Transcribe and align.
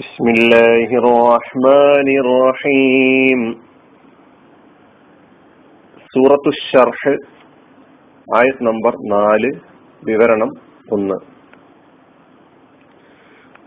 بسم 0.00 0.26
الله 0.28 0.88
الرحمن 1.00 2.08
الرحيم 2.22 3.40
സൂറത്തു 6.12 6.50
ഷർഹ് 6.60 7.14
ആയത് 8.26 8.60
നമ്പർ 8.68 8.94
നാല് 9.12 9.50
വിവരണം 10.02 10.50
ഒന്ന് 10.88 11.18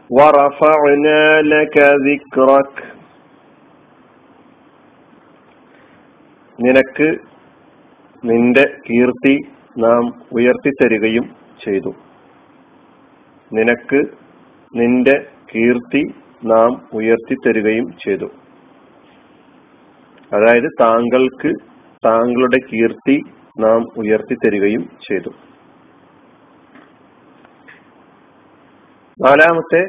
ورفعنا 0.10 1.22
لك 1.54 1.76
ذكرك 2.08 2.74
നിനക്ക് 6.60 7.08
നിന്റെ 8.24 8.64
കീർത്തി 8.88 9.36
നാം 9.76 10.04
ഉയർത്തിത്തരികയും 10.38 11.26
ചെയ്തു 11.60 11.92
നിനക്ക് 13.52 14.00
നിന്റെ 14.74 15.16
കീർത്തി 15.52 16.02
നാം 16.43 16.71
ഉയർത്തിത്തരുകയും 16.95 17.87
ചെയ്തു. 18.05 18.29
അതായത് 20.33 20.69
താങ്കൾക്ക് 20.81 21.51
താങ്കളുടെ 22.07 22.59
കീർത്തി 22.71 23.17
നാം 23.61 23.81
ഉയർത്തിത്തരുകയും 24.03 24.83
ചെയ്തു. 25.07 25.31
നാലാമത്തെ 29.21 29.83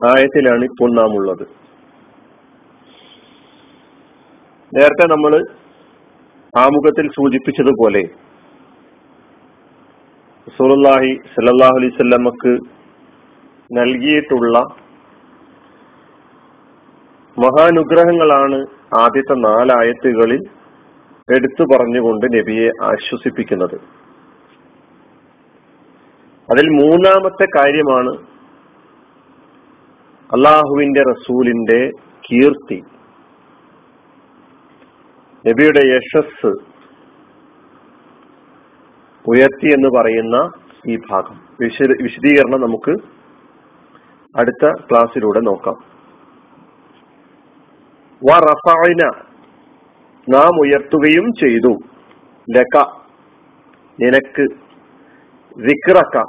ആയത്തിലാണ് 0.00 0.64
ഇപ്പോൾ 0.64 0.90
നാം 0.94 1.12
ഉള്ളത്. 1.18 1.44
നേരത്തെ 4.72 5.06
നമ്മൾ 5.12 5.32
ആമുഖത്തിൽ 6.54 7.06
സൂചിപ്പിച്ചതുപോലെ 7.08 8.02
റസൂലുള്ളാഹി 10.46 11.12
സല്ലല്ലാഹു 11.34 11.76
അലൈഹി 11.78 11.92
വസല്ലമക്ക് 11.94 12.52
നൽകിയിട്ടുള്ള 13.78 14.58
മഹാനുഗ്രഹങ്ങളാണ് 17.38 18.66
ആദ്യത്തെ 19.00 19.34
നാലായത്തുകളിൽ 19.34 20.40
എടുത്തു 21.36 21.64
പറഞ്ഞുകൊണ്ട് 21.74 22.26
നബിയെ 22.38 22.70
ആശ്വസിപ്പിക്കുന്നത്. 22.82 23.74
അതിൽ 26.52 26.68
മൂന്നാമത്തെ 26.68 27.46
കാര്യമാണ് 27.56 28.10
അള്ളാഹുവിന്റെ 30.32 31.02
റസൂലിന്റെ 31.10 31.90
കീർത്തി. 32.30 32.82
നബിയുടെ 35.48 35.80
യശസ് 35.84 36.52
ഉയർത്തി 39.28 39.72
എന്ന് 39.72 39.88
പറയുന്ന 39.98 40.50
ഈ 40.86 40.96
ഭാഗം. 40.96 41.40
വിശദീകരണം 42.02 42.60
നമുക്ക് 42.60 42.90
അടുത്ത 44.38 44.72
ക്ലാസ്സിലൂടെ 44.90 45.40
നോക്കാം. 45.40 45.97
വറഫഅന 48.24 49.12
നാം 50.28 50.60
ഉയർത്തുകയും 50.60 51.32
ചെയ്തു. 51.32 51.76
ലക. 52.56 52.84
നിനക്ക്. 54.00 54.46
വിക്രക്ക 55.56 56.22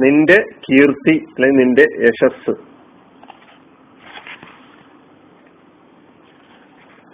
നിന്റെ 0.00 0.42
കീർത്തി 0.42 1.16
അല്ലെങ്കിൽ 1.16 1.64
നിന്റെ 1.64 1.86
യശസ് 2.06 2.50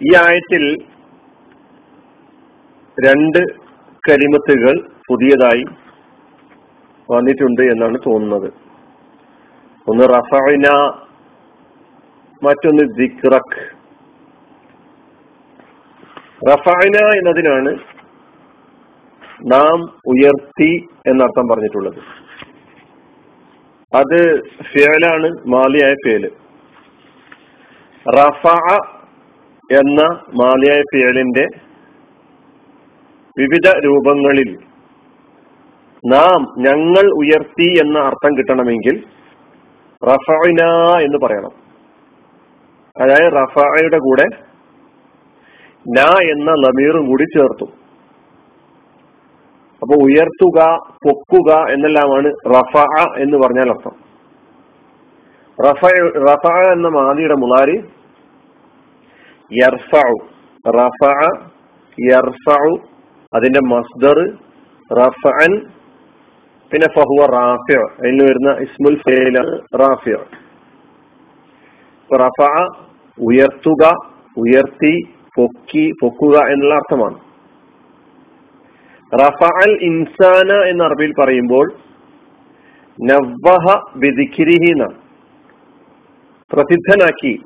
ഈ 0.01 0.15
ആയത്തിൽ 0.15 0.77
രണ്ട് 3.07 3.53
കരിമത്തുകൾ 4.09 4.89
പുതിയതായി 5.09 5.63
വന്നിട്ടുണ്ട് 7.11 7.61
എന്നാണ് 7.61 7.97
തോന്നുന്നത്. 8.07 8.53
ഒന്ന് 9.87 10.03
റഫൈന 10.03 10.67
മറ്റൊന്ന് 12.43 12.83
ദിക്റക് 12.97 13.80
റഫഅന 16.41 16.97
എന്നതിനാണ് 17.19 17.71
നാം 19.53 19.79
ഉയർത്തി 20.11 20.71
എന്നർത്ഥം 21.09 21.45
പറഞ്ഞിട്ടുള്ളത്. 21.51 21.99
അത് 23.93 24.19
ഫേലാണ് 24.71 25.29
മാലിയായ 25.53 25.93
ഫേൽ 26.03 26.23
റഫ 28.05 28.43
എന്ന 29.69 30.01
മാലിയായ 30.41 30.81
ഫേലിന്റെ 30.93 31.45
വിവിധ 33.37 33.67
രൂപങ്ങളിൽ 33.85 34.49
നാം 36.03 36.39
ഞങ്ങൾ 36.67 37.05
ഉയർത്തി 37.21 37.67
എന്ന 37.81 37.97
അർത്ഥം 38.09 38.31
കിട്ടണമെങ്കിൽ 38.37 38.95
റഫഅന 40.01 40.61
എന്ന് 41.07 41.17
പറയണം. 41.25 41.53
അതായത് 42.95 43.35
റഫയുടെ 43.41 43.99
കൂടെ 44.07 44.25
ന 45.85 45.99
എന്ന 46.33 46.49
ലമീറും 46.63 47.03
കൂടി 47.07 47.25
ചേർത്തു. 47.35 47.67
അപ്പൊ 49.81 49.95
ഉയർത്തുക 50.05 50.59
പൊക്കുക 51.03 51.49
എന്നെല്ലാമാണ് 51.73 52.29
റഫ 52.55 52.73
എന്ന് 53.17 53.37
പറഞ്ഞാൽ 53.37 53.69
അർത്ഥം. 53.69 53.95
റഫ 55.57 55.81
റഫ 56.27 56.45
എന്ന 56.73 56.87
മാതിയുടെ 56.89 57.35
മുളാരി 57.43 57.77
റഫ 60.65 60.99
അതിന്റെ 63.33 63.61
മസ്ദർ 63.73 64.17
റഫഅൻ 64.89 65.53
പിന്നെ 66.71 66.87
ഫഹുവ 66.95 67.21
റാഫിയ 67.35 67.79
അതിന് 67.99 68.23
വരുന്ന 68.23 68.51
ഇസ്മുൽ 68.65 68.97
റാഫിയ 69.81 70.15
റഫ 72.09 72.39
ഉയർത്തുക 73.17 73.83
ഉയർത്തി 74.37 74.93
പൊക്കി 75.35 75.91
പൊക്കുക 76.01 76.39
എന്നുള്ള 76.39 76.75
അർത്ഥമാണ്. 76.75 77.19
റഫ 79.13 79.43
അൽ 79.43 79.77
ഇൻസാന 79.81 80.63
എന്ന 80.63 80.83
അറബിയിൽ 80.83 81.13
പറയുമ്പോൾ 81.19 81.73
നവ്വഹ 83.01 83.83
പ്രസിദ്ധനാക്കി. 86.53 87.39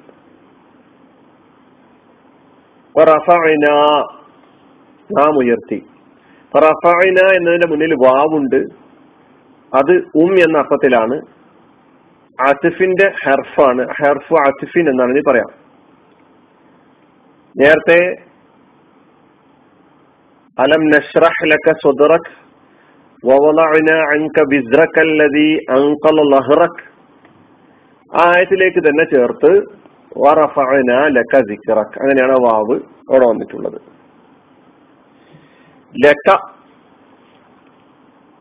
നാം 5.12 5.38
ഉയർത്തി. 5.38 5.84
റഫഅന 6.58 7.34
എന്നതിന്റെ 7.34 7.68
മുന്നിൽ 7.68 7.94
വാവുണ്ട്. 7.94 8.64
അത് 9.76 9.92
ഉം 9.92 10.40
എന്ന 10.40 10.58
അർത്ഥത്തിലാണ്. 10.58 11.22
ആസിഫിന്റെ 12.48 13.12
ഹെർഫാണ്. 13.26 13.88
ഹെർഫ് 14.02 14.34
ആസിഫിൻ 14.34 14.90
എന്നാണ് 14.90 15.22
പറയാം. 15.28 15.65
നേരത്തെ 17.56 18.00
അലം 20.58 20.84
നഷ്റഹ് 20.94 21.48
ലക 21.52 21.68
സ്വദറക് 21.82 22.32
വവളഅന 23.24 23.92
അൻക 24.14 24.44
ബിസ്റക 24.52 24.98
അല്ലദി 25.04 25.50
അൻഖല 25.76 26.26
ലഹ്റക് 26.34 26.82
ആയത്തിലേക്ക് 28.12 28.82
തന്നെ 28.88 29.06
ചേർത്ത് 29.14 29.52
വറഫഅന 30.24 30.92
ലക 31.18 31.42
സിക്റക് 31.50 31.96
അങ്ങനെയാണ് 32.02 32.36
വാവ് 32.46 32.76
അവിടെ 33.10 33.26
വന്നിട്ടുള്ളത്. 33.32 33.80
ലക 35.96 36.28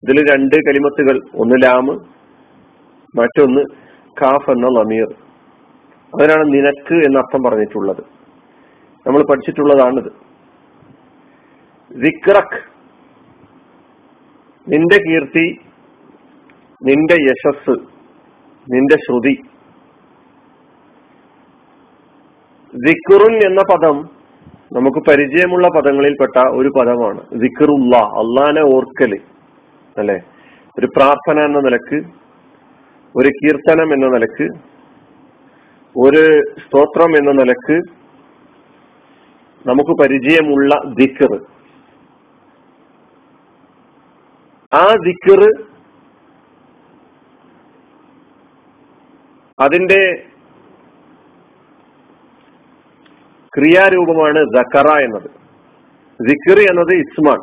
ഇതിൽ 0.02 0.18
രണ്ട് 0.32 0.56
കലിമത്തുകൾ 0.66 1.16
ഒന്ന് 1.42 1.58
ലാമ് 1.64 1.94
മറ്റൊന്ന് 3.14 3.62
കാഫ് 4.20 4.50
എന്ന 4.56 4.68
ലമീർ 4.78 5.08
അതിനാണ് 6.12 6.44
നിനക്ക് 6.56 6.96
എന്ന 7.06 7.22
അർത്ഥം 7.22 7.42
പറഞ്ഞിട്ടുള്ളത്. 7.46 8.02
നമ്മൾ 9.06 9.22
പഠിച്ചിട്ടുള്ളതാണിത്. 9.22 10.12
വിക്രക് 11.92 12.60
നിന്റെ 14.68 14.98
കീർത്തി 15.06 15.58
നിന്റെ 16.82 17.14
യശസ് 17.14 17.78
നിന്റെ 18.72 18.94
ശ്രുതി. 18.94 19.42
വിക്റുൻ 22.74 23.46
എന്ന 23.46 23.62
പദം 23.62 24.10
നമുക്ക് 24.72 25.10
പരിചയമുള്ള 25.10 25.68
പദങ്ങളിൽപ്പെട്ട 25.68 26.46
ഒരു 26.48 26.68
പദമാണ്. 26.68 27.20
വിക്റുല്ല 27.32 27.96
അള്ളാനെ 27.96 28.62
ഓർക്കൽ 28.76 29.20
അല്ലെ? 29.98 30.20
ഒരു 30.78 30.86
പ്രാർത്ഥന 30.96 31.44
എന്ന 31.44 31.58
നിലയ്ക്ക് 31.58 32.10
ഒരു 33.16 33.28
കീർത്തനം 33.28 33.92
എന്ന 33.92 34.06
നിലയ്ക്ക് 34.06 34.48
ഒരു 35.96 36.42
സ്തോത്രം 36.60 37.16
എന്ന 37.16 37.30
നിലയ്ക്ക് 37.30 38.03
നമുക്ക് 39.66 39.90
പരിചയമുള്ള 40.00 40.82
ദിക്കർ 40.94 41.32
ആ 44.74 44.96
ദിക്കർ 45.04 45.40
അതിന്റെ 49.60 50.26
ക്രിയാരൂപമാണ് 53.58 54.40
ദക്കറ 54.56 54.88
എന്നത്. 55.00 55.30
ദിക്കർ 56.28 56.58
എന്നത് 56.70 56.92
ഇസ്മാൻ 56.92 57.40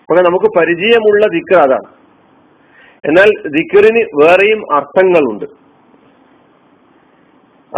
അപ്പൊ 0.00 0.22
നമുക്ക് 0.22 0.46
പരിചയമുള്ള 0.58 1.26
ദിക്കർ 1.26 1.58
അതാണ്. 1.58 1.88
എന്നാൽ 3.04 3.30
ദിക്കറിന് 3.48 4.24
വേറെയും 4.24 4.74
അർത്ഥങ്ങളുണ്ട്. 4.74 5.44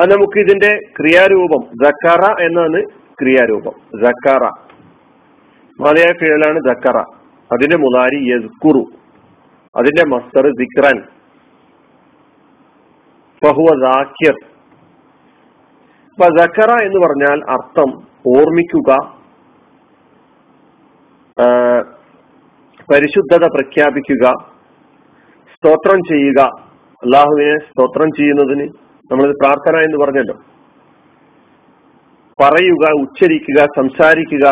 അത് 0.01 0.11
നമുക്ക് 0.11 0.39
ഇതിന്റെ 0.39 0.79
ക്രിയാരൂപം 0.99 1.63
ജക്കറ 1.85 2.25
എന്നാണ് 2.43 3.00
ക്രിയാരൂപം. 3.21 3.77
ജക്കറ 4.03 4.45
മതിയായ 5.81 6.13
ഫിഴലാണ് 6.21 6.59
ജക്കറ 6.69 6.99
അതിന്റെ 7.51 7.77
മുതാരി 7.77 8.19
യസ്കുറു. 8.31 8.83
അതിന്റെ 9.79 10.05
മസ്തർ 10.13 10.47
ദിക്രൻ 10.61 10.99
ഫഹുവ 13.43 13.69
ജാക്കിർ 13.85 14.37
അപ്പൊ 16.13 16.27
ജക്കറ 16.39 16.71
എന്ന് 16.87 16.99
പറഞ്ഞാൽ 17.05 17.39
അർത്ഥം 17.55 17.91
ഓർമ്മിക്കുക 18.33 18.91
പരിശുദ്ധത 22.93 23.45
പ്രഖ്യാപിക്കുക 23.55 24.27
സ്തോത്രം 25.55 26.01
ചെയ്യുക. 26.11 26.41
അള്ളാഹുവിനെ 27.05 27.55
സ്തോത്രം 27.69 28.09
ചെയ്യുന്നതിന് 28.19 28.67
നമ്മളിത് 29.11 29.37
പ്രാർത്ഥന 29.43 29.77
എന്ന് 29.87 29.99
പറഞ്ഞല്ലോ. 30.05 30.37
പറയുക 32.41 33.01
ഉച്ചരിക്കുക 33.01 33.67
സംസാരിക്കുക 33.77 34.47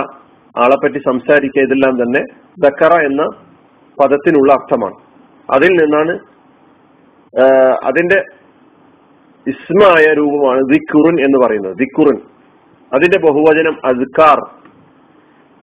ആളെപ്പറ്റി 0.58 0.98
സംസാരിക്കുക 0.98 1.62
ഇതെല്ലാം 1.62 2.02
തന്നെ 2.02 2.22
ദക്കറ 2.58 2.92
എന്ന 3.04 3.22
പദത്തിനുള്ള 4.00 4.52
അർത്ഥമാണ്. 4.52 4.94
അതിൽ 5.50 5.68
നിന്നാണ് 5.68 6.18
അതിന്റെ 7.84 8.24
ഇസ്മായ 9.46 10.14
രൂപമാണ് 10.14 10.60
ദിക്കുറുൻ 10.72 11.20
എന്ന് 11.20 11.46
പറയുന്നത്. 11.46 11.76
ദിക്കുറുൻ 11.76 12.18
അതിന്റെ 12.94 13.18
ബഹുവചനം 13.18 13.76
അസ്കാർ. 13.86 14.38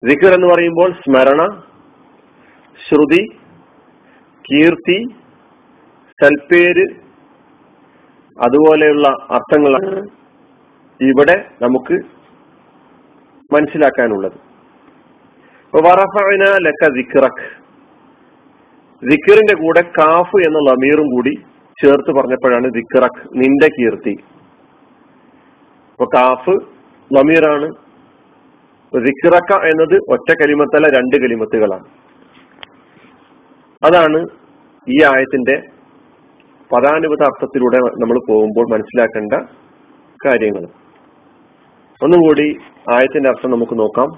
ദിക്കുർ 0.04 0.32
എന്ന് 0.34 0.48
പറയുമ്പോൾ 0.48 0.92
സ്മരണ 0.92 1.62
ശ്രുതി 2.88 3.28
കീർത്തി 4.52 5.08
സൽപ്പേര് 6.24 6.86
അതുപോലെയുള്ള 8.42 9.08
അർത്ഥങ്ങളാണ്. 9.30 10.25
ഇവിടെ 11.02 11.46
നമുക്ക് 11.62 11.94
മനസ്സിലാക്കാനുള്ളത്. 13.54 14.38
ലക്ക 16.58 16.90
ദിക്കറിന്റെ 19.04 19.54
കൂടെ 19.54 19.82
കാഫ് 19.82 20.36
എന്ന 20.38 20.60
ലമീറും 20.70 21.06
കൂടി 21.06 21.34
ചേർത്ത് 21.84 22.16
പറഞ്ഞപ്പോഴാണ് 22.16 22.64
ദിക്റഖ് 22.64 23.28
നിന്റെ 23.36 23.68
കീർത്തി. 23.68 24.16
അപ്പൊ 25.92 26.06
കാഫ് 26.06 26.56
ലമീറാണ്. 27.18 27.68
ദിക്റക്ക 29.02 29.68
എന്നത് 29.70 30.00
ഒറ്റ 30.10 30.34
കലിമത്തല്ല 30.42 30.88
രണ്ട് 30.88 31.16
കലിമത്തുകളാണ്. 31.16 31.84
അതാണ് 33.84 34.28
ഈ 34.90 35.04
ആയത്തിന്റെ 35.04 35.56
പദാനുപത 36.76 37.24
അർത്ഥത്തിലൂടെ 37.24 37.78
നമ്മൾ 37.78 38.20
പോകുമ്പോൾ 38.30 38.72
മനസ്സിലാക്കേണ്ട 38.72 39.34
കാര്യങ്ങൾ. 40.26 40.85
ഒന്നുകൂടി 42.02 42.58
ആയത്തിന്റെ 42.92 43.30
അർത്ഥം 43.30 43.52
നമുക്ക് 43.52 43.80
നോക്കാം. 43.80 44.10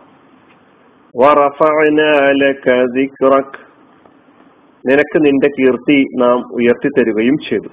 നിനക്ക് 4.86 5.18
നിന്റെ 5.26 5.48
കീർത്തി 5.48 6.06
നാം 6.18 6.40
ഉയർത്തി 6.54 6.90
തരുകയും 6.90 7.38
ചെയ്തു 7.50 7.70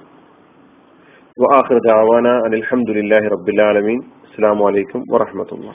വാഹൃദാവാന 1.37 2.27
അനിൽഹമുല്ലാഹി 2.27 3.27
റബ്ബുലാലമീൻ 3.27 3.99
അസ്സാം 4.25 4.59
വലൈക്കും 4.59 5.01
വറഹമത്തുള്ള 5.11 5.69